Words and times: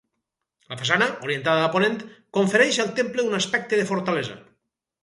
La 0.73 0.77
façana, 0.79 1.09
orientada 1.27 1.67
a 1.67 1.69
ponent, 1.75 2.01
confereix 2.39 2.81
al 2.87 2.93
temple 3.03 3.29
un 3.31 3.43
aspecte 3.43 3.83
de 3.83 3.89
fortalesa. 3.93 4.43